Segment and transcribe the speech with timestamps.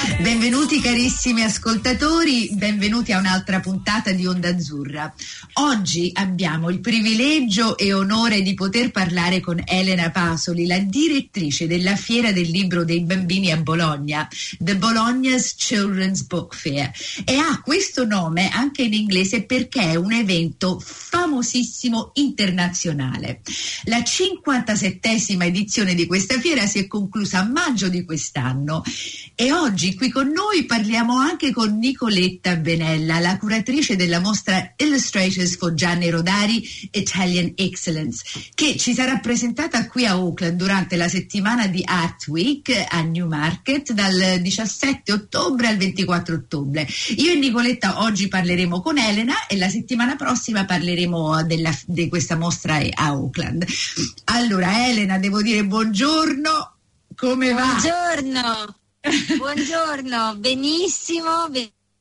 [0.00, 5.12] Benvenuti carissimi ascoltatori, benvenuti a un'altra puntata di Onda Azzurra.
[5.54, 11.96] Oggi abbiamo il privilegio e onore di poter parlare con Elena Pasoli, la direttrice della
[11.96, 14.26] Fiera del Libro dei Bambini a Bologna,
[14.58, 16.90] The Bologna's Children's Book Fair.
[17.24, 23.42] E ha questo nome anche in inglese perché è un evento famosissimo internazionale.
[23.84, 28.82] La 57esima edizione di questa fiera si è conclusa a maggio di quest'anno
[29.34, 35.56] e oggi qui con noi parliamo anche con Nicoletta Benella, la curatrice della mostra Illustrators
[35.56, 41.66] for Gianni Rodari Italian Excellence, che ci sarà presentata qui a Auckland durante la settimana
[41.66, 46.86] di Art Week a Newmarket dal 17 ottobre al 24 ottobre.
[47.16, 52.36] Io e Nicoletta oggi parleremo con Elena e la settimana prossima parleremo della, di questa
[52.36, 53.64] mostra a Auckland.
[54.24, 56.74] Allora Elena, devo dire buongiorno,
[57.14, 57.78] come va?
[57.80, 58.79] Buongiorno.
[59.02, 61.48] Buongiorno, benissimo,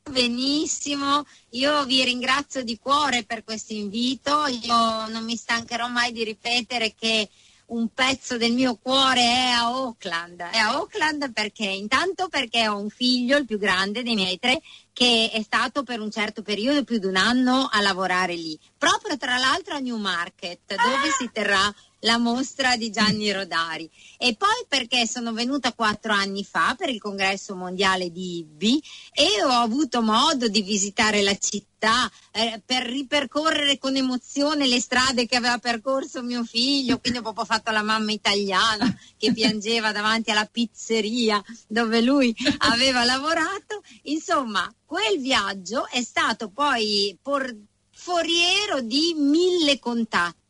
[0.04, 1.26] benissimo.
[1.52, 4.46] Io vi ringrazio di cuore per questo invito.
[4.48, 7.30] Io non mi stancherò mai di ripetere che
[7.68, 10.42] un pezzo del mio cuore è a Auckland.
[10.42, 14.60] È a Auckland perché intanto perché ho un figlio, il più grande dei miei tre,
[14.92, 18.60] che è stato per un certo periodo, più di un anno, a lavorare lì.
[18.78, 23.90] Proprio tra l'altro a Newmarket, dove si terrà la mostra di Gianni Rodari.
[24.18, 28.84] E poi perché sono venuta quattro anni fa per il congresso mondiale di IBBI
[29.14, 35.26] e ho avuto modo di visitare la città eh, per ripercorrere con emozione le strade
[35.26, 40.32] che aveva percorso mio figlio, quindi ho proprio fatto la mamma italiana che piangeva davanti
[40.32, 43.82] alla pizzeria dove lui aveva lavorato.
[44.04, 47.56] Insomma, quel viaggio è stato poi por-
[47.92, 50.49] foriero di mille contatti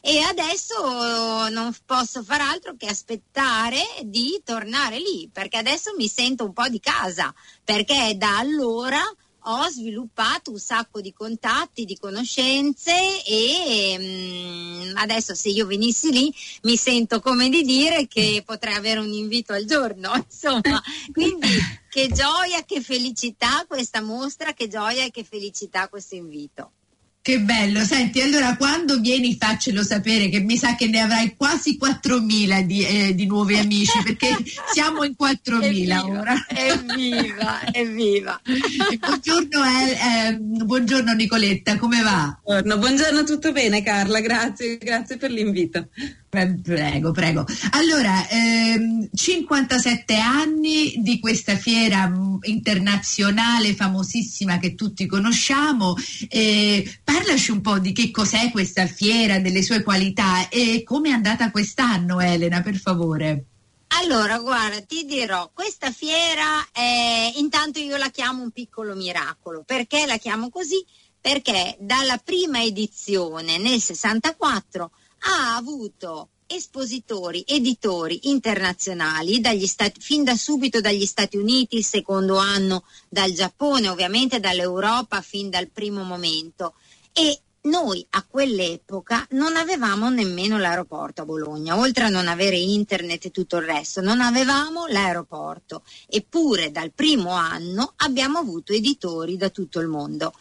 [0.00, 6.44] e adesso non posso far altro che aspettare di tornare lì perché adesso mi sento
[6.44, 7.34] un po' di casa
[7.64, 9.02] perché da allora
[9.44, 12.92] ho sviluppato un sacco di contatti, di conoscenze
[13.24, 18.74] e mh, mm, adesso se io venissi lì mi sento come di dire che potrei
[18.74, 20.82] avere un invito al giorno, insomma,
[21.12, 21.48] quindi
[21.88, 26.72] che gioia, che felicità questa mostra, che gioia e che felicità questo invito.
[27.22, 31.78] Che bello, senti, allora quando vieni faccelo sapere che mi sa che ne avrai quasi
[31.78, 34.34] 4.000 di, eh, di nuovi amici perché
[34.72, 36.46] siamo in 4.000 evviva, ora.
[36.48, 38.40] Evviva, evviva.
[38.98, 39.62] buongiorno,
[39.92, 42.38] eh, buongiorno Nicoletta, come va?
[42.42, 45.88] Buongiorno, buongiorno, tutto bene Carla, grazie, grazie per l'invito.
[46.28, 47.44] Prego, prego.
[47.70, 55.96] Allora, ehm, 57 anni di questa fiera mm, internazionale famosissima che tutti conosciamo.
[56.28, 61.12] Eh, parlaci un po' di che cos'è questa fiera, delle sue qualità e come è
[61.12, 63.44] andata quest'anno, Elena, per favore.
[63.98, 69.62] Allora, guarda, ti dirò, questa fiera è, intanto io la chiamo un piccolo miracolo.
[69.64, 70.84] Perché la chiamo così?
[71.20, 80.80] Perché dalla prima edizione nel 64 ha avuto espositori, editori internazionali, stati, fin da subito
[80.80, 86.74] dagli Stati Uniti, il secondo anno dal Giappone, ovviamente dall'Europa fin dal primo momento.
[87.12, 93.26] E noi a quell'epoca non avevamo nemmeno l'aeroporto a Bologna, oltre a non avere internet
[93.26, 95.82] e tutto il resto, non avevamo l'aeroporto.
[96.06, 100.32] Eppure dal primo anno abbiamo avuto editori da tutto il mondo.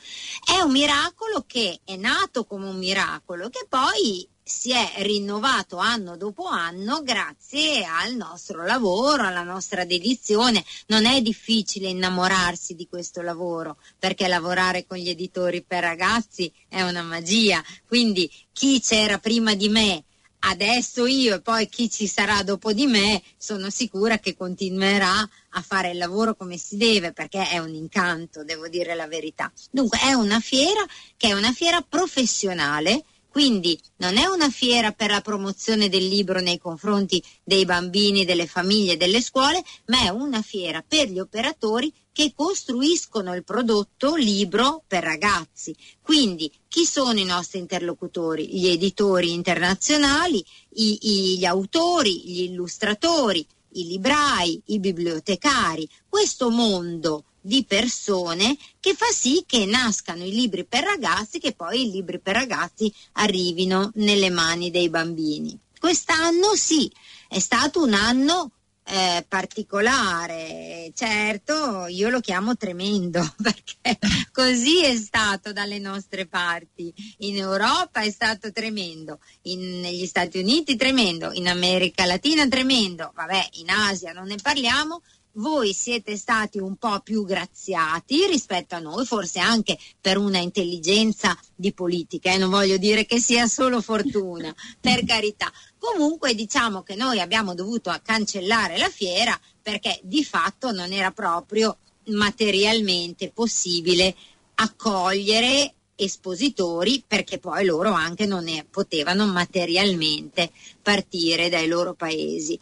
[0.45, 6.17] È un miracolo che è nato come un miracolo, che poi si è rinnovato anno
[6.17, 10.65] dopo anno grazie al nostro lavoro, alla nostra dedizione.
[10.87, 16.81] Non è difficile innamorarsi di questo lavoro perché lavorare con gli editori per ragazzi è
[16.81, 17.63] una magia.
[17.87, 20.03] Quindi chi c'era prima di me
[20.39, 25.61] adesso io e poi chi ci sarà dopo di me, sono sicura che continuerà a
[25.61, 29.51] fare il lavoro come si deve perché è un incanto, devo dire la verità.
[29.69, 30.83] Dunque è una fiera
[31.17, 36.41] che è una fiera professionale quindi non è una fiera per la promozione del libro
[36.41, 41.93] nei confronti dei bambini, delle famiglie, delle scuole, ma è una fiera per gli operatori
[42.11, 45.75] che costruiscono il prodotto libro per ragazzi.
[46.01, 48.47] Quindi chi sono i nostri interlocutori?
[48.57, 50.43] Gli editori internazionali,
[50.73, 55.87] i, i, gli autori, gli illustratori, i librai, i bibliotecari.
[56.09, 61.87] Questo mondo di persone che fa sì che nascano i libri per ragazzi, che poi
[61.87, 65.57] i libri per ragazzi arrivino nelle mani dei bambini.
[65.79, 66.91] Quest'anno sì,
[67.27, 68.51] è stato un anno
[68.89, 70.91] eh, particolare.
[70.95, 73.99] Certo, io lo chiamo tremendo perché
[74.31, 76.93] così è stato dalle nostre parti.
[77.19, 83.49] In Europa è stato tremendo, in, negli Stati Uniti tremendo, in America Latina tremendo, vabbè,
[83.53, 85.01] in Asia non ne parliamo.
[85.33, 91.37] Voi siete stati un po' più graziati rispetto a noi, forse anche per una intelligenza
[91.55, 92.37] di politica, eh?
[92.37, 97.97] non voglio dire che sia solo fortuna, per carità, Comunque diciamo che noi abbiamo dovuto
[98.03, 101.77] cancellare la fiera perché di fatto non era proprio
[102.07, 104.13] materialmente possibile
[104.55, 110.51] accogliere espositori perché poi loro anche non ne potevano materialmente
[110.81, 112.59] partire dai loro paesi.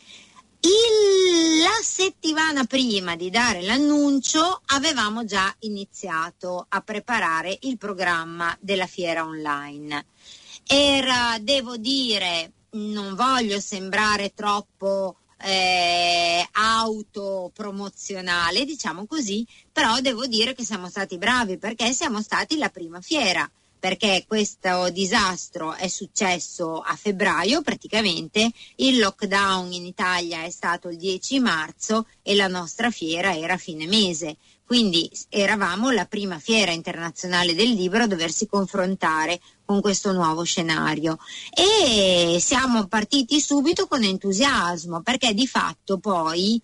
[0.61, 8.87] Il, la settimana prima di dare l'annuncio avevamo già iniziato a preparare il programma della
[8.87, 10.07] fiera online.
[10.65, 20.63] Era, devo dire, non voglio sembrare troppo eh, autopromozionale, diciamo così, però devo dire che
[20.63, 26.95] siamo stati bravi perché siamo stati la prima fiera perché questo disastro è successo a
[26.95, 33.35] febbraio praticamente, il lockdown in Italia è stato il 10 marzo e la nostra fiera
[33.35, 34.37] era fine mese.
[34.65, 41.17] Quindi eravamo la prima fiera internazionale del libro a doversi confrontare con questo nuovo scenario
[41.53, 46.61] e siamo partiti subito con entusiasmo perché di fatto poi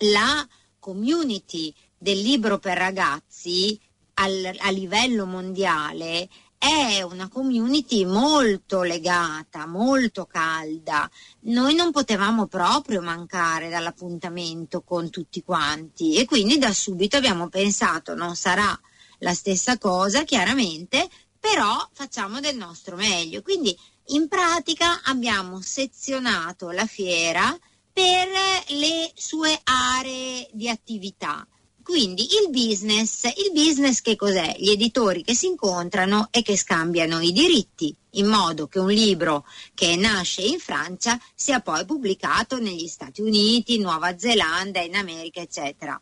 [0.00, 0.46] la
[0.78, 3.78] community del libro per ragazzi
[4.20, 6.28] al, a livello mondiale
[6.58, 11.10] è una community molto legata, molto calda.
[11.44, 18.14] Noi non potevamo proprio mancare dall'appuntamento con tutti quanti e quindi da subito abbiamo pensato
[18.14, 18.78] non sarà
[19.20, 21.08] la stessa cosa, chiaramente,
[21.38, 23.40] però facciamo del nostro meglio.
[23.40, 23.74] Quindi
[24.08, 27.56] in pratica abbiamo sezionato la fiera
[27.90, 28.28] per
[28.68, 31.46] le sue aree di attività.
[31.90, 34.54] Quindi il business, il business che cos'è?
[34.56, 39.44] Gli editori che si incontrano e che scambiano i diritti in modo che un libro
[39.74, 46.00] che nasce in Francia sia poi pubblicato negli Stati Uniti, Nuova Zelanda, in America, eccetera.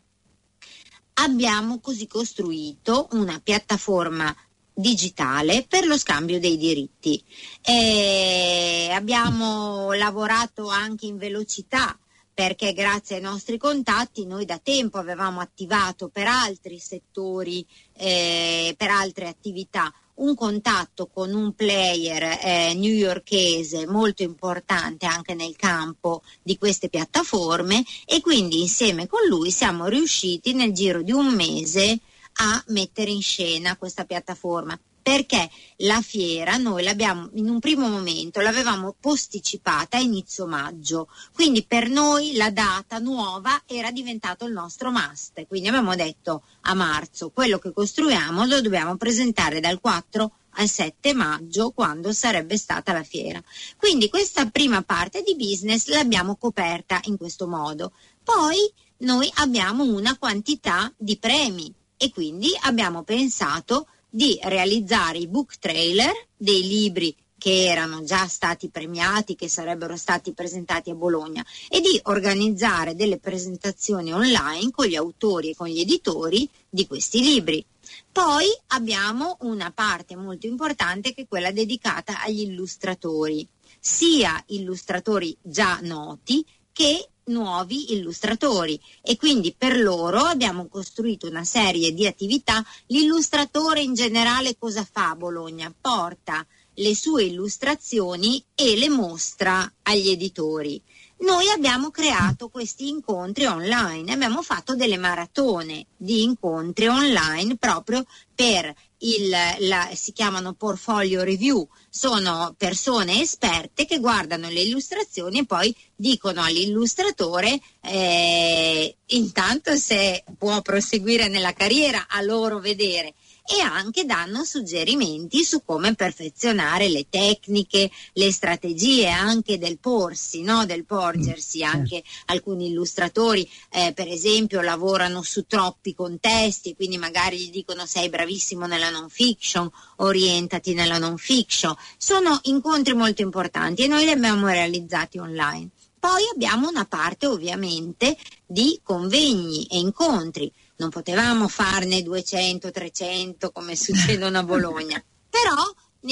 [1.13, 4.31] Abbiamo così costruito una piattaforma
[4.71, 7.19] digitale per lo scambio dei diritti.
[7.63, 11.97] E abbiamo lavorato anche in velocità
[12.39, 18.89] perché grazie ai nostri contatti noi da tempo avevamo attivato per altri settori, eh, per
[18.89, 26.57] altre attività, un contatto con un player eh, newyorkese molto importante anche nel campo di
[26.57, 31.99] queste piattaforme e quindi insieme con lui siamo riusciti nel giro di un mese
[32.35, 38.41] a mettere in scena questa piattaforma perché la fiera noi l'abbiamo in un primo momento
[38.41, 44.91] l'avevamo posticipata a inizio maggio, quindi per noi la data nuova era diventato il nostro
[44.91, 50.69] must, quindi abbiamo detto a marzo quello che costruiamo lo dobbiamo presentare dal 4 al
[50.69, 53.41] 7 maggio quando sarebbe stata la fiera.
[53.77, 57.93] Quindi questa prima parte di business l'abbiamo coperta in questo modo.
[58.23, 58.57] Poi
[58.97, 66.11] noi abbiamo una quantità di premi e quindi abbiamo pensato di realizzare i book trailer
[66.35, 71.99] dei libri che erano già stati premiati, che sarebbero stati presentati a Bologna e di
[72.03, 77.65] organizzare delle presentazioni online con gli autori e con gli editori di questi libri.
[78.11, 83.47] Poi abbiamo una parte molto importante che è quella dedicata agli illustratori,
[83.79, 91.93] sia illustratori già noti che nuovi illustratori e quindi per loro abbiamo costruito una serie
[91.93, 92.63] di attività.
[92.87, 95.73] L'illustratore in generale cosa fa a Bologna?
[95.79, 96.45] Porta
[96.75, 100.81] le sue illustrazioni e le mostra agli editori.
[101.19, 108.73] Noi abbiamo creato questi incontri online, abbiamo fatto delle maratone di incontri online proprio per
[108.99, 109.29] il,
[109.59, 116.43] la, si chiamano portfolio review, sono persone esperte che guardano le illustrazioni e poi dicono
[116.43, 123.13] all'illustratore eh, intanto se può proseguire nella carriera a loro vedere
[123.51, 130.67] e anche danno suggerimenti su come perfezionare le tecniche, le strategie anche del porsi, no?
[130.67, 131.65] del porgersi.
[131.65, 137.87] Mm, anche alcuni illustratori, eh, per esempio, lavorano su troppi contesti, quindi magari gli dicono
[137.87, 141.75] sei bravissimo nella non fiction, orientati nella non fiction.
[141.97, 145.69] Sono incontri molto importanti e noi li abbiamo realizzati online.
[145.99, 148.15] Poi abbiamo una parte ovviamente
[148.45, 155.53] di convegni e incontri non potevamo farne 200, 300 come succedono a Bologna, però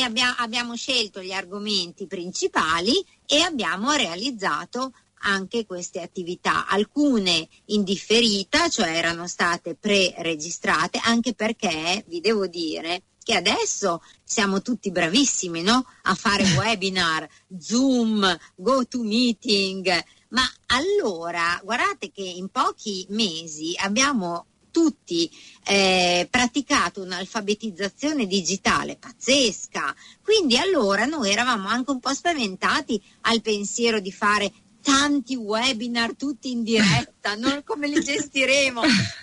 [0.04, 2.94] abbia, abbiamo scelto gli argomenti principali
[3.26, 12.04] e abbiamo realizzato anche queste attività, alcune in differita, cioè erano state pre-registrate, anche perché
[12.08, 15.86] vi devo dire che adesso siamo tutti bravissimi no?
[16.04, 24.46] a fare webinar, Zoom, GoToMeeting, ma allora guardate che in pochi mesi abbiamo
[24.78, 25.28] tutti
[25.64, 29.96] eh, praticato un'alfabetizzazione digitale pazzesca.
[30.22, 34.54] Quindi allora noi eravamo anche un po' spaventati al pensiero di fare
[34.84, 38.82] tanti webinar tutti in diretta, non come li gestiremo.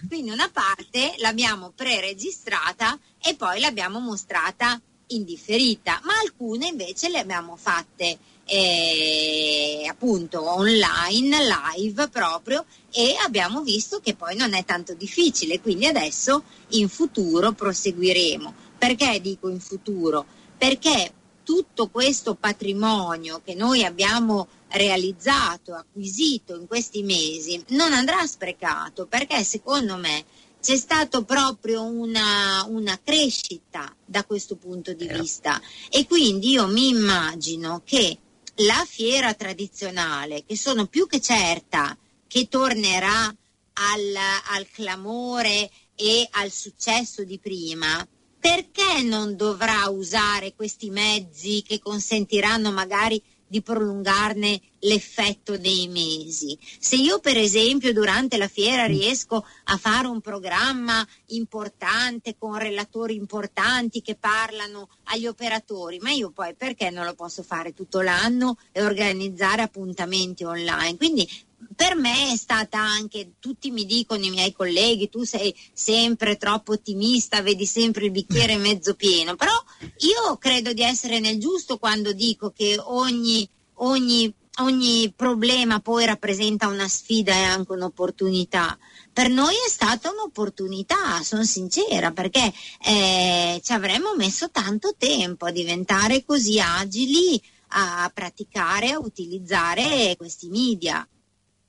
[0.08, 7.20] Quindi una parte l'abbiamo pre-registrata e poi l'abbiamo mostrata in differita, ma alcune invece le
[7.20, 11.38] abbiamo fatte eh, appunto online,
[11.76, 17.52] live proprio e abbiamo visto che poi non è tanto difficile, quindi adesso in futuro
[17.52, 18.54] proseguiremo.
[18.78, 20.26] Perché dico in futuro?
[20.56, 29.06] Perché tutto questo patrimonio che noi abbiamo realizzato, acquisito in questi mesi, non andrà sprecato
[29.06, 30.24] perché secondo me
[30.60, 35.60] c'è stata proprio una, una, crescita da questo punto di vista
[35.90, 38.18] e quindi io mi immagino che
[38.56, 41.96] la fiera tradizionale, che sono più che certa
[42.26, 44.14] che tornerà al,
[44.50, 48.06] al clamore e al successo di prima,
[48.38, 56.58] perché non dovrà usare questi mezzi che consentiranno magari di prolungarne l'effetto dei mesi.
[56.78, 63.14] Se io per esempio durante la fiera riesco a fare un programma importante con relatori
[63.14, 68.58] importanti che parlano agli operatori, ma io poi perché non lo posso fare tutto l'anno
[68.72, 70.96] e organizzare appuntamenti online?
[70.96, 71.28] Quindi
[71.74, 76.72] per me è stata anche, tutti mi dicono i miei colleghi, tu sei sempre troppo
[76.72, 79.52] ottimista, vedi sempre il bicchiere mezzo pieno, però
[79.98, 86.68] io credo di essere nel giusto quando dico che ogni, ogni, ogni problema poi rappresenta
[86.68, 88.78] una sfida e anche un'opportunità.
[89.12, 92.52] Per noi è stata un'opportunità, sono sincera, perché
[92.84, 97.40] eh, ci avremmo messo tanto tempo a diventare così agili
[97.76, 101.06] a praticare, a utilizzare questi media.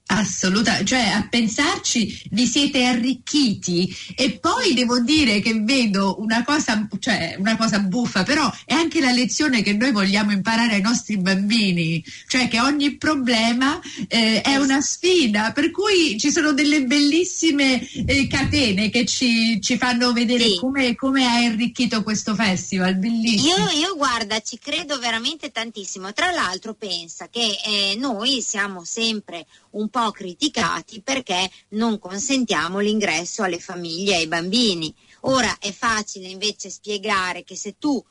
[0.07, 3.91] Assolutamente, cioè a pensarci vi siete arricchiti.
[4.15, 9.01] E poi devo dire che vedo una cosa, cioè una cosa buffa, però è anche
[9.01, 14.57] la lezione che noi vogliamo imparare ai nostri bambini, cioè che ogni problema eh, è
[14.57, 20.43] una sfida, per cui ci sono delle bellissime eh, catene che ci, ci fanno vedere
[20.43, 20.57] sì.
[20.59, 23.57] come, come ha arricchito questo festival, bellissimo.
[23.57, 29.47] Io, io, guarda, ci credo veramente tantissimo, tra l'altro pensa che eh, noi siamo sempre
[29.71, 34.93] un po' criticati perché non consentiamo l'ingresso alle famiglie e ai bambini.
[35.21, 38.03] Ora è facile invece spiegare che se tu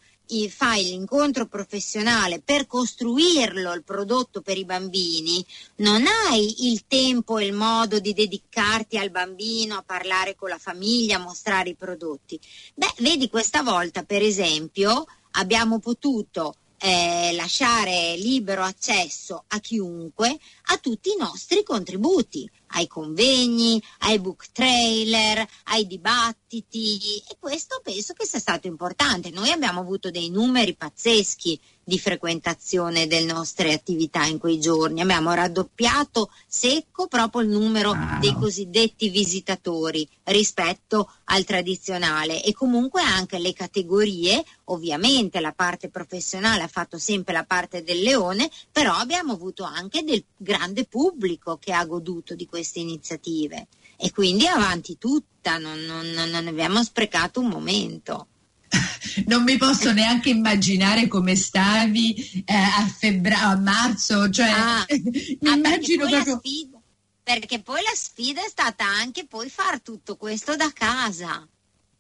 [0.49, 5.45] fai l'incontro professionale per costruirlo il prodotto per i bambini,
[5.77, 10.57] non hai il tempo e il modo di dedicarti al bambino, a parlare con la
[10.57, 12.41] famiglia, a mostrare i prodotti.
[12.75, 20.79] Beh, vedi questa volta per esempio abbiamo potuto eh, lasciare libero accesso a chiunque a
[20.79, 28.27] tutti i nostri contributi, ai convegni, ai book trailer, ai dibattiti e questo penso che
[28.27, 29.31] sia stato importante.
[29.31, 35.03] Noi abbiamo avuto dei numeri pazzeschi di frequentazione delle nostre attività in quei giorni.
[35.03, 43.03] Abbiamo raddoppiato secco proprio il numero ah, dei cosiddetti visitatori rispetto al tradizionale e comunque
[43.03, 48.95] anche le categorie, ovviamente la parte professionale ha fatto sempre la parte del leone, però
[48.95, 53.69] abbiamo avuto anche del grande pubblico che ha goduto di queste iniziative.
[53.99, 58.29] E quindi avanti tutta, non, non, non abbiamo sprecato un momento.
[59.27, 65.39] Non mi posso neanche immaginare come stavi eh, a febbraio, a marzo, cioè ah, mi
[65.49, 66.39] ah, immagino proprio...
[66.39, 66.81] Sfida,
[67.23, 71.47] perché poi la sfida è stata anche poi far tutto questo da casa.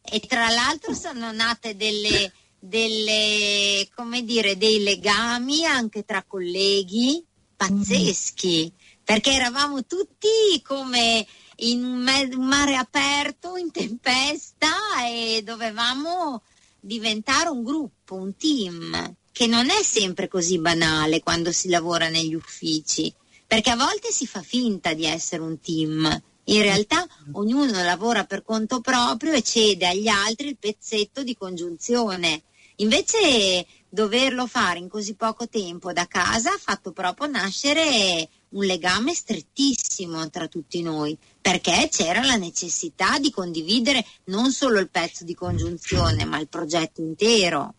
[0.03, 7.25] E tra l'altro sono nate delle, delle come dire, dei legami anche tra colleghi
[7.57, 8.94] pazzeschi, mm.
[9.05, 14.73] Perché eravamo tutti come in un, mare aperto, in tempesta
[15.07, 16.43] e dovevamo
[16.81, 22.35] diventare un gruppo, un team, che non è sempre così banale quando si lavora negli
[22.35, 23.13] uffici,
[23.47, 26.23] perché a volte si fa finta di essere un team.
[26.45, 32.43] In realtà ognuno lavora per conto proprio e cede agli altri il pezzetto di congiunzione.
[32.77, 39.15] Invece doverlo fare in così poco tempo da casa ha fatto proprio nascere un legame
[39.15, 45.35] strettissimo tra tutti noi, perché c'era la necessità di condividere non solo il pezzo di
[45.35, 47.75] congiunzione, ma il progetto intero.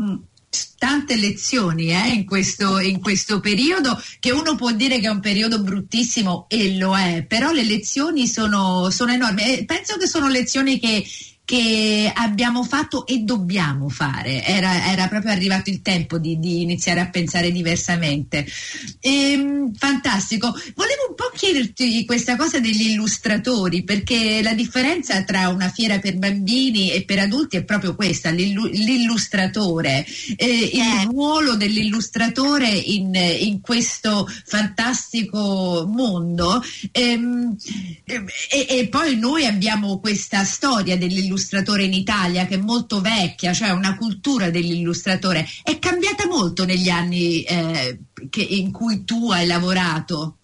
[0.00, 0.16] Mm.
[0.78, 5.20] tante lezioni eh, in, questo, in, questo, periodo che uno può dire che è un
[5.20, 9.64] periodo bruttissimo e lo è, però le lezioni sono, sono enormi.
[9.64, 11.04] penso che sono lezioni che
[11.52, 14.42] che abbiamo fatto e dobbiamo fare.
[14.42, 18.46] Era, era proprio arrivato il tempo di, di, iniziare a pensare diversamente.
[18.98, 20.46] E, ehm, fantastico.
[20.74, 26.16] Volevo un po' chiederti questa cosa degli illustratori, perché la differenza tra una fiera per
[26.16, 30.06] bambini e per adulti è proprio questa, l'illustratore,
[30.36, 31.04] eh, il eh.
[31.04, 36.64] ruolo dell'illustratore in, in questo fantastico mondo.
[36.92, 37.54] Ehm,
[38.06, 43.52] e, e, poi noi abbiamo questa storia dell'illustratore dell'illustratore in Italia che è molto vecchia,
[43.52, 47.98] cioè una cultura dell'illustratore, è cambiata molto negli anni eh,
[48.30, 50.36] che, in cui tu hai lavorato?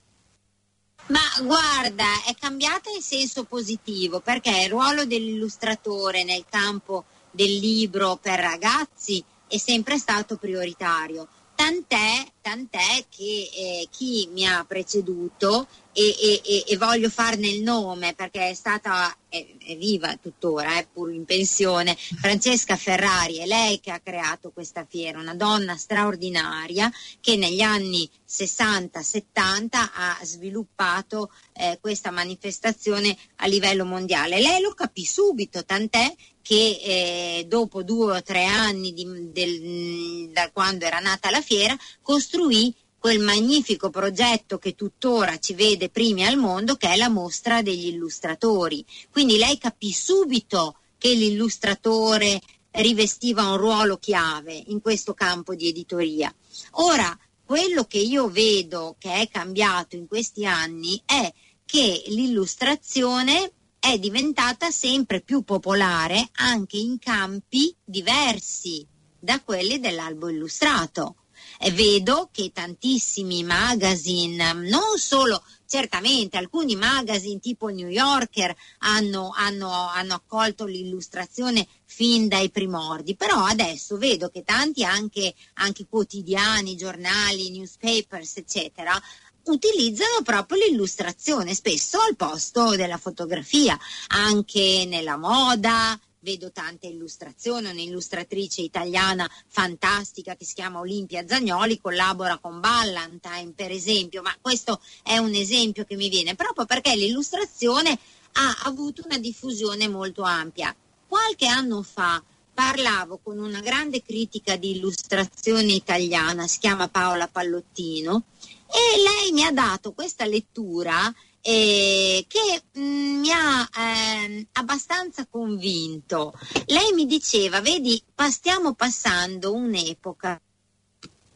[1.07, 8.19] Ma guarda, è cambiata in senso positivo perché il ruolo dell'illustratore nel campo del libro
[8.21, 11.29] per ragazzi è sempre stato prioritario.
[11.59, 18.15] Tant'è, tant'è che eh, chi mi ha preceduto e, e, e, voglio farne il nome
[18.15, 23.81] perché è stata, è, è viva tuttora, è pur in pensione, Francesca Ferrari, è lei
[23.81, 26.89] che ha creato questa fiera, una donna straordinaria
[27.21, 34.41] che negli anni 60-70 ha sviluppato eh, questa manifestazione a livello mondiale.
[34.41, 36.15] Lei lo capì subito, tant'è
[36.49, 41.77] che eh, dopo due o tre anni di, del, da quando era nata la fiera
[42.01, 47.61] costruì quel magnifico progetto che tuttora ci vede primi al mondo, che è la mostra
[47.61, 48.83] degli illustratori.
[49.11, 52.41] Quindi lei capì subito che l'illustratore
[52.71, 56.35] rivestiva un ruolo chiave in questo campo di editoria.
[56.73, 57.15] Ora,
[57.45, 61.31] quello che io vedo che è cambiato in questi anni è
[61.67, 68.87] che l'illustrazione è diventata sempre più popolare anche in campi diversi
[69.19, 71.17] da quelli dell'albo illustrato.
[71.61, 79.71] E vedo che tantissimi magazine, non solo certamente alcuni magazine tipo New Yorker hanno, hanno,
[79.71, 87.51] hanno, accolto l'illustrazione fin dai primordi, però adesso vedo che tanti anche, anche quotidiani, giornali,
[87.51, 89.01] newspapers, eccetera,
[89.49, 95.99] utilizzano proprio l'illustrazione, spesso al posto della fotografia, anche nella moda.
[96.21, 103.71] Vedo tante illustrazioni, un'illustratrice italiana fantastica che si chiama Olimpia Zagnoli, collabora con Ballantine per
[103.71, 107.97] esempio, ma questo è un esempio che mi viene proprio perché l'illustrazione
[108.33, 110.75] ha avuto una diffusione molto ampia.
[111.07, 118.25] Qualche anno fa parlavo con una grande critica di illustrazione italiana, si chiama Paola Pallottino,
[118.71, 125.27] e lei mi ha dato questa lettura eh, che mh, mm, mi ha eh, abbastanza
[125.27, 126.39] convinto.
[126.67, 130.41] Lei mi diceva, vedi, stiamo passando un'epoca.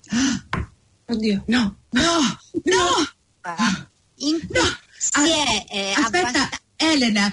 [1.07, 2.19] Oddio, no, no,
[2.65, 3.09] no!
[4.17, 4.63] In cui no.
[4.99, 7.33] si è eh, Aspetta, abbast- Elena,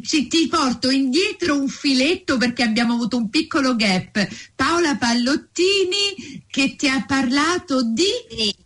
[0.00, 4.26] ci, ti porto indietro un filetto perché abbiamo avuto un piccolo gap.
[4.54, 8.64] Paola Pallottini che ti ha parlato di...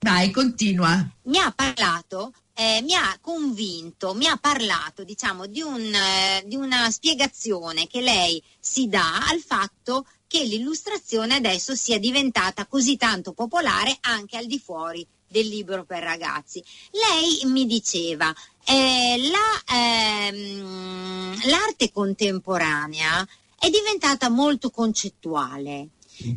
[0.00, 1.06] Vai, continua.
[1.24, 6.56] Mi ha parlato eh, mi ha convinto, mi ha parlato diciamo, di, un, eh, di,
[6.56, 13.32] una spiegazione che lei si dà al fatto che l'illustrazione adesso sia diventata così tanto
[13.32, 16.60] popolare anche al di fuori del libro per ragazzi.
[16.90, 18.34] Lei mi diceva,
[18.64, 23.24] eh, la, ehm, l'arte contemporanea
[23.56, 25.90] è diventata molto concettuale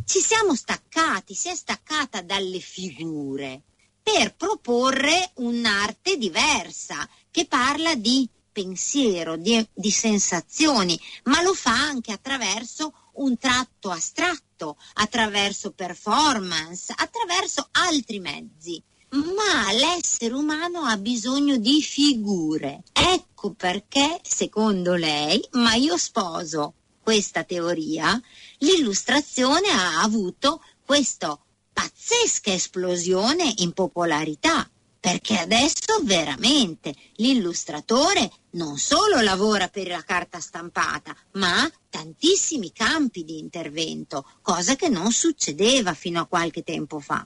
[0.06, 3.64] ci siamo staccati, si è staccata dalle figure
[4.04, 12.12] per proporre un'arte diversa che parla di pensiero, di, di, sensazioni, ma lo fa anche
[12.12, 18.82] attraverso un tratto astratto, attraverso performance, attraverso altri mezzi.
[19.10, 22.84] Ma l'essere umano ha bisogno di figure.
[22.94, 28.22] Ecco perché, secondo lei, ma io sposo questa teoria,
[28.62, 31.38] l'illustrazione ha avuto questa
[31.72, 34.70] pazzesca esplosione in popolarità,
[35.00, 43.24] perché adesso veramente l'illustratore non solo lavora per la carta stampata, ma ha tantissimi campi
[43.24, 47.26] di intervento, cosa che non succedeva fino a qualche tempo fa.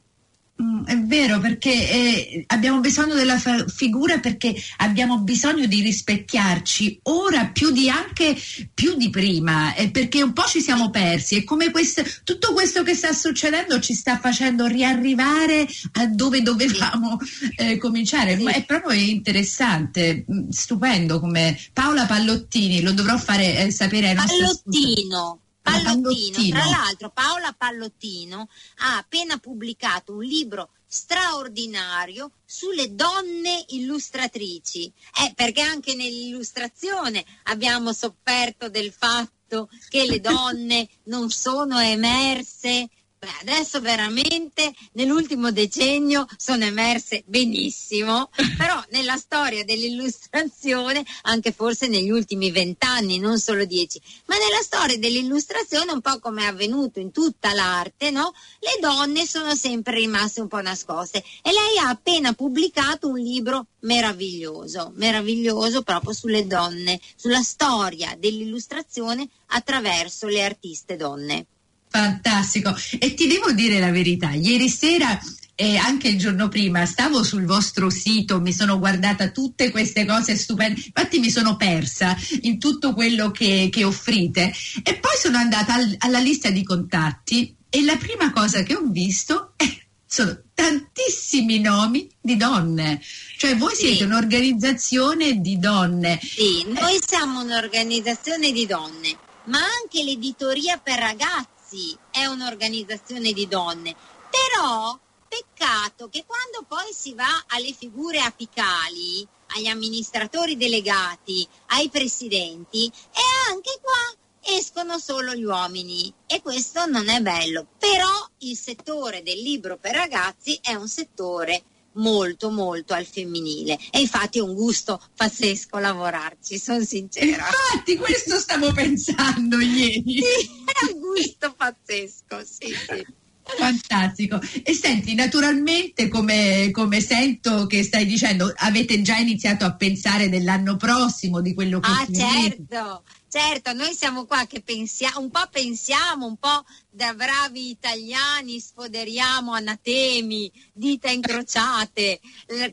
[0.61, 6.99] Mm, è vero, perché eh, abbiamo bisogno della fa- figura perché abbiamo bisogno di rispecchiarci
[7.03, 8.37] ora più di anche
[8.73, 12.83] più di prima, eh, perché un po' ci siamo persi e come questo, tutto questo
[12.83, 17.17] che sta succedendo ci sta facendo riarrivare a dove dovevamo
[17.57, 18.37] eh, cominciare.
[18.37, 18.45] Sì.
[18.45, 24.39] È proprio interessante, mm, stupendo come Paola Pallottini, lo dovrò fare eh, sapere ai nostri
[24.39, 25.39] Pallottino.
[25.65, 28.47] Pallottino, tra l'altro Paola Pallottino
[28.79, 38.69] ha appena pubblicato un libro straordinario sulle donne illustratrici, eh, perché anche nell'illustrazione abbiamo sofferto
[38.69, 42.87] del fatto che le donne non sono emerse
[43.25, 52.11] Beh, adesso veramente nell'ultimo decennio sono emerse benissimo, però nella storia dell'illustrazione, anche forse negli
[52.11, 57.11] ultimi vent'anni, non solo dieci, ma nella storia dell'illustrazione, un po' come è avvenuto in
[57.11, 58.31] tutta l'arte, no?
[58.59, 63.69] Le donne sono sempre rimaste un po' nascoste e lei ha appena pubblicato un libro
[63.79, 71.47] meraviglioso, meraviglioso proprio sulle donne, sulla storia dell'illustrazione attraverso le artiste donne.
[71.95, 72.75] Fantastico.
[72.99, 75.17] E ti devo dire la verità, ieri sera
[75.55, 80.35] e anche il giorno prima stavo sul vostro sito, mi sono guardata tutte queste cose
[80.35, 84.53] stupende, infatti mi sono persa in tutto quello che, che offrite
[84.83, 88.83] e poi sono andata al, alla lista di contatti e la prima cosa che ho
[88.83, 89.65] visto è,
[90.05, 93.01] sono tantissimi nomi di donne,
[93.37, 96.19] cioè voi siete un'organizzazione di donne.
[96.21, 103.47] Sì, noi siamo un'organizzazione di donne, ma anche l'editoria per ragazzi sì, è un'organizzazione di
[103.47, 103.95] donne,
[104.29, 104.97] però
[105.27, 113.51] peccato che quando poi si va alle figure apicali, agli amministratori delegati, ai presidenti, e
[113.51, 114.15] anche qua
[114.47, 117.67] escono solo gli uomini e questo non è bello.
[117.77, 121.63] Però il settore del libro per ragazzi è un settore
[121.95, 127.47] molto molto al femminile e infatti è un gusto pazzesco lavorarci, sono sincera.
[127.47, 130.21] Infatti questo stavo pensando ieri.
[130.21, 133.23] Sì, è un gusto pazzesco, sì, sì.
[133.45, 134.39] Fantastico.
[134.63, 140.77] E senti, naturalmente, come, come, sento che stai dicendo, avete già iniziato a pensare dell'anno
[140.77, 141.89] prossimo, di quello che...
[141.91, 147.69] Ah, certo, certo, noi siamo qua che pensiamo, un po' pensiamo, un po' da bravi
[147.69, 152.19] italiani sfoderiamo anatemi, dita incrociate,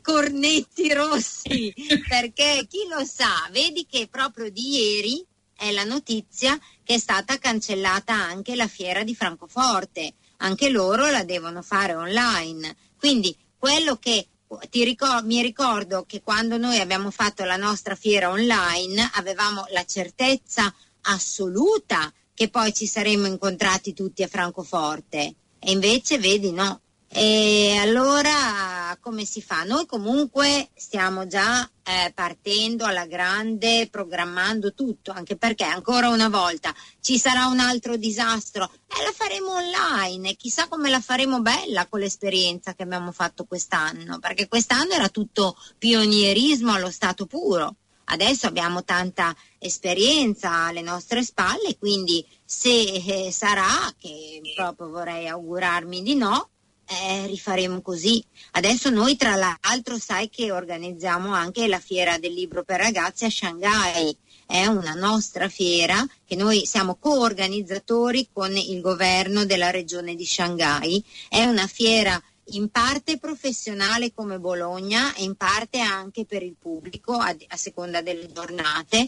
[0.01, 1.71] cornetti rossi,
[2.09, 5.23] perché chi lo sa, vedi che proprio di ieri
[5.55, 10.13] è la notizia che è stata cancellata anche la fiera di Francoforte.
[10.37, 12.75] Anche loro la devono fare online.
[12.97, 14.27] Quindi quello che
[14.71, 20.73] ricor- mi ricordo che quando noi abbiamo fatto la nostra fiera online avevamo la certezza
[21.01, 25.35] assoluta che poi ci saremmo incontrati tutti a Francoforte.
[25.59, 26.81] E invece vedi no,
[27.15, 29.63] e allora come si fa?
[29.63, 36.73] Noi comunque stiamo già eh, partendo alla grande, programmando tutto, anche perché ancora una volta
[37.01, 41.99] ci sarà un altro disastro e la faremo online chissà come la faremo bella con
[41.99, 47.75] l'esperienza che abbiamo fatto quest'anno, perché quest'anno era tutto pionierismo allo stato puro.
[48.05, 56.01] Adesso abbiamo tanta esperienza alle nostre spalle, quindi se eh, sarà, che proprio vorrei augurarmi
[56.01, 56.49] di no,
[56.85, 58.23] eh, rifaremo così.
[58.51, 63.29] Adesso noi tra l'altro sai che organizziamo anche la fiera del libro per ragazzi a
[63.29, 64.15] Shanghai.
[64.45, 71.03] È una nostra fiera che noi siamo coorganizzatori con il governo della regione di Shanghai.
[71.29, 77.13] È una fiera in parte professionale come Bologna e in parte anche per il pubblico
[77.13, 79.07] a, a seconda delle giornate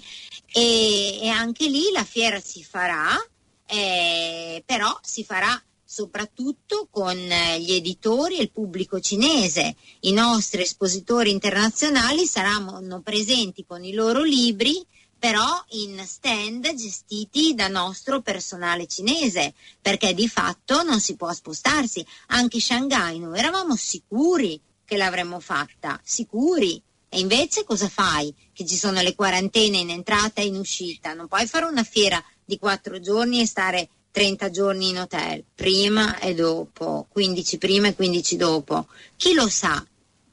[0.54, 3.10] e, e, anche lì la fiera si farà,
[3.66, 9.76] eh, però si farà soprattutto con eh, gli editori e il pubblico cinese.
[10.02, 14.86] I nostri espositori internazionali saranno presenti con i loro libri
[15.18, 22.06] però in stand gestiti da nostro personale cinese, perché di fatto non si può spostarsi.
[22.28, 26.80] Anche Shanghai noi eravamo sicuri che l'avremmo fatta, sicuri.
[27.10, 28.32] E invece cosa fai?
[28.54, 32.24] Che ci sono le quarantene in entrata e in uscita, non puoi fare una fiera
[32.44, 37.96] di quattro giorni e stare 30 giorni in hotel, prima e dopo, 15 prima e
[37.96, 38.88] 15 dopo.
[39.18, 39.86] Chi lo sa?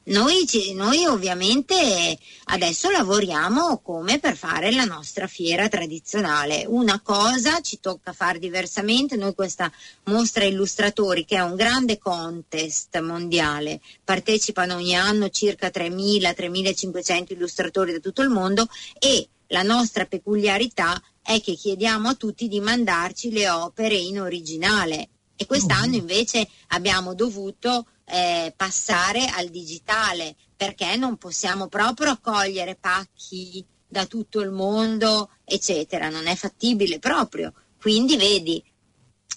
[0.05, 6.65] Noi, noi, ovviamente adesso lavoriamo come per fare la nostra fiera tradizionale.
[6.65, 9.69] Una cosa ci tocca fare diversamente, noi questa
[10.05, 17.99] mostra illustratori che è un grande contest mondiale, partecipano ogni anno circa 3.000-3.500 illustratori da
[17.99, 23.49] tutto il mondo e la nostra peculiarità è che chiediamo a tutti di mandarci le
[23.49, 25.95] opere in originale e quest'anno mm.
[25.95, 34.41] invece abbiamo dovuto eh, passare al digitale perché non possiamo proprio accogliere pacchi da tutto
[34.41, 37.53] il mondo, eccetera, non è fattibile proprio.
[37.79, 38.63] Quindi vedi,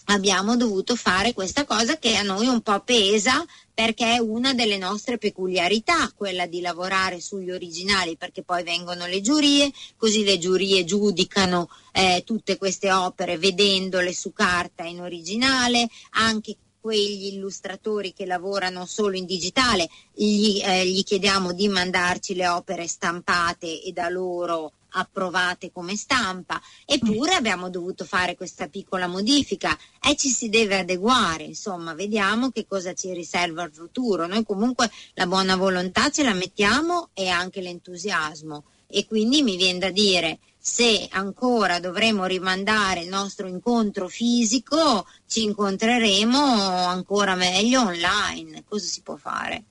[0.06, 3.44] abbiamo dovuto fare questa cosa che a noi un po' pesa
[3.76, 9.20] perché è una delle nostre peculiarità, quella di lavorare sugli originali, perché poi vengono le
[9.20, 16.56] giurie, così le giurie giudicano eh, tutte queste opere vedendole su carta in originale, anche
[16.80, 22.88] quegli illustratori che lavorano solo in digitale, gli, eh, gli chiediamo di mandarci le opere
[22.88, 27.38] stampate e da loro approvate come stampa, eppure mm.
[27.38, 32.94] abbiamo dovuto fare questa piccola modifica e ci si deve adeguare, insomma, vediamo che cosa
[32.94, 34.28] ci riserva il futuro.
[34.28, 39.80] Noi comunque la buona volontà ce la mettiamo e anche l'entusiasmo e quindi mi viene
[39.80, 48.64] da dire se ancora dovremo rimandare il nostro incontro fisico, ci incontreremo ancora meglio online.
[48.68, 49.66] Cosa si può fare?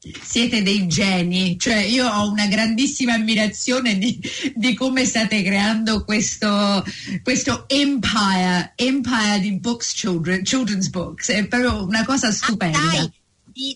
[0.00, 4.20] Siete dei geni, cioè io ho una grandissima ammirazione di,
[4.54, 6.84] di come state creando questo,
[7.22, 12.78] questo, empire, empire di books children, children's books, è proprio una cosa stupenda.
[12.78, 13.12] Ah, dai.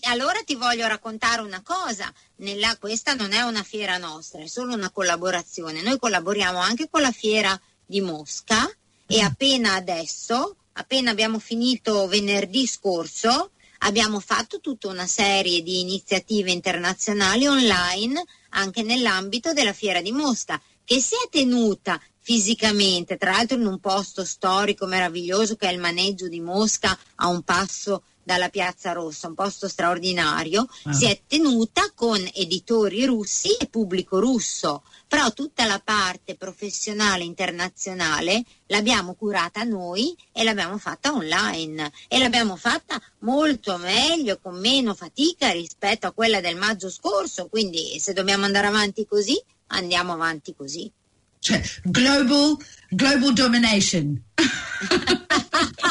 [0.03, 4.73] Allora ti voglio raccontare una cosa, Nella, questa non è una fiera nostra, è solo
[4.73, 5.81] una collaborazione.
[5.81, 8.65] Noi collaboriamo anche con la fiera di Mosca
[9.05, 9.25] e mm.
[9.25, 13.51] appena adesso, appena abbiamo finito venerdì scorso,
[13.83, 20.61] abbiamo fatto tutta una serie di iniziative internazionali online anche nell'ambito della Fiera di Mosca,
[20.83, 25.79] che si è tenuta fisicamente, tra l'altro in un posto storico meraviglioso che è il
[25.79, 30.93] maneggio di Mosca a un passo dalla Piazza Rossa, un posto straordinario, ah.
[30.93, 38.43] si è tenuta con editori russi e pubblico russo, però tutta la parte professionale internazionale
[38.67, 45.51] l'abbiamo curata noi e l'abbiamo fatta online e l'abbiamo fatta molto meglio, con meno fatica
[45.51, 50.91] rispetto a quella del maggio scorso, quindi se dobbiamo andare avanti così, andiamo avanti così.
[51.39, 52.55] Cioè, global,
[52.89, 54.21] global domination.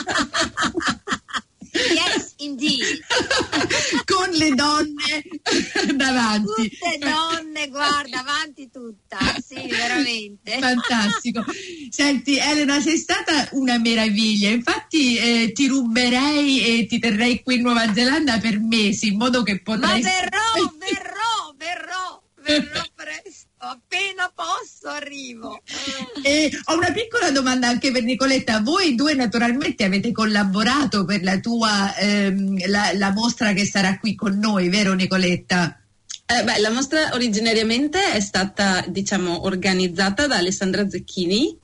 [2.42, 3.04] Indeed.
[4.04, 5.22] Con le donne
[5.94, 6.70] davanti.
[6.70, 9.18] Tutte donne, guarda, avanti tutta.
[9.44, 10.58] Sì, veramente.
[10.58, 11.44] Fantastico.
[11.90, 14.50] Senti, Elena, sei stata una meraviglia.
[14.50, 19.42] Infatti eh, ti ruberei e ti terrei qui in Nuova Zelanda per mesi, in modo
[19.42, 20.02] che potrai...
[20.02, 25.60] Ma verrò, verrò, verrò, verrò presto appena posso arrivo.
[26.24, 28.60] E ho una piccola domanda anche per Nicoletta.
[28.60, 34.14] Voi due naturalmente avete collaborato per la tua ehm, la, la mostra che sarà qui
[34.14, 35.80] con noi, vero Nicoletta?
[36.24, 41.58] Eh, beh, la mostra originariamente è stata, diciamo, organizzata da Alessandra Zecchini.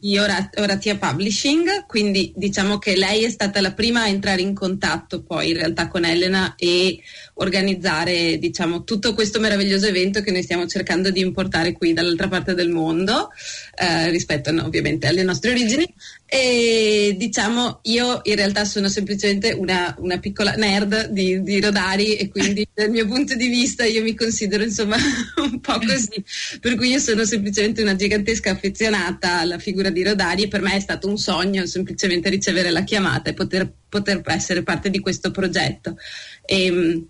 [0.00, 5.22] Di Oratia Publishing, quindi diciamo che lei è stata la prima a entrare in contatto
[5.22, 7.00] poi in realtà con Elena e
[7.34, 12.54] organizzare diciamo, tutto questo meraviglioso evento che noi stiamo cercando di importare qui dall'altra parte
[12.54, 13.30] del mondo
[13.74, 15.86] eh, rispetto no, ovviamente alle nostre origini
[16.30, 22.28] e diciamo io in realtà sono semplicemente una, una piccola nerd di, di, Rodari e
[22.28, 24.96] quindi dal mio punto di vista io mi considero insomma
[25.40, 26.22] un po' così.
[26.60, 30.76] Per cui io sono semplicemente una gigantesca affezionata alla figura di Rodari e per me
[30.76, 35.30] è stato un sogno semplicemente ricevere la chiamata e poter, poter essere parte di questo
[35.30, 35.96] progetto.
[36.44, 37.06] E, ehm,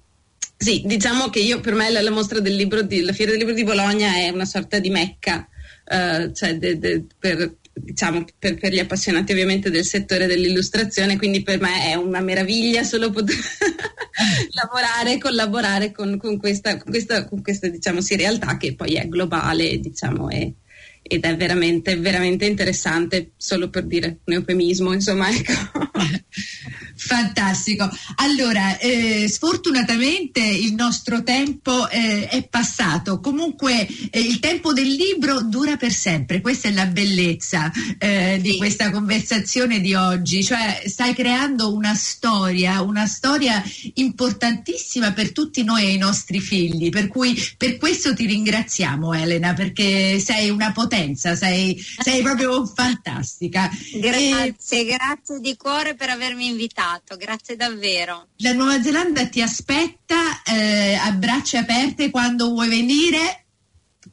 [0.56, 3.40] sì, diciamo che io per me la, la mostra del libro di, la Fiera del
[3.40, 5.48] Libro di Bologna è una sorta di mecca,
[5.86, 11.42] uh, cioè de, de, per, diciamo, per, per, gli appassionati ovviamente del settore dell'illustrazione, quindi
[11.42, 13.36] per me è una meraviglia solo poter
[14.52, 18.94] lavorare e collaborare con, con, questa, con questa, con questa diciamo, sì, realtà che poi
[18.94, 20.54] è globale diciamo, e,
[21.02, 25.52] ed è veramente, veramente interessante, solo per dire un eufemismo, insomma, ecco.
[26.98, 27.88] Fantastico.
[28.16, 33.20] Allora, eh, sfortunatamente il nostro tempo eh, è passato.
[33.20, 36.40] Comunque eh, il tempo del libro dura per sempre.
[36.40, 40.42] Questa è la bellezza eh, di questa conversazione di oggi.
[40.42, 43.62] Cioè, stai creando una storia, una storia
[43.94, 46.88] importantissima per tutti noi e i nostri figli.
[46.88, 53.70] Per cui per questo ti ringraziamo, Elena, perché sei una potenza, sei, sei proprio fantastica.
[54.00, 54.84] Grazie, e...
[54.84, 58.28] grazie di cuore per avermi invitato invitato, grazie davvero.
[58.36, 63.47] La Nuova Zelanda ti aspetta eh, a braccia aperte quando vuoi venire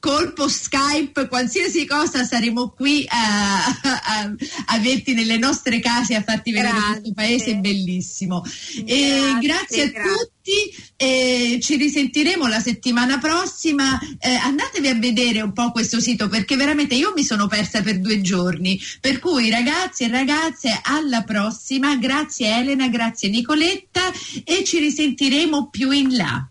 [0.06, 4.36] colpo Skype, qualsiasi cosa saremo qui a, a, a
[4.68, 6.92] averti nelle nostre case a farti vedere grazie.
[6.92, 8.42] questo paese bellissimo.
[8.42, 10.04] Grazie, grazie a grazie.
[10.04, 14.00] tutti, eh, ci risentiremo la settimana prossima.
[14.20, 18.00] Eh, andatevi a vedere un po' questo sito perché veramente io mi sono persa per
[18.00, 18.80] due giorni.
[19.02, 21.96] Per cui ragazzi e ragazze, alla prossima.
[21.96, 24.12] Grazie Elena, grazie Nicoletta
[24.44, 26.48] e ci risentiremo più in là.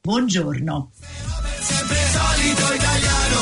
[0.00, 0.92] Buongiorno
[2.46, 3.40] spirito italiano.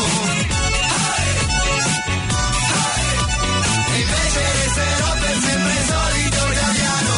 [3.93, 7.13] E invece resterò per sempre solito italiano.